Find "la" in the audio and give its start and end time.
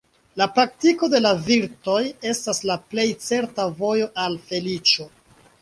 0.41-0.45, 1.25-1.33, 2.71-2.79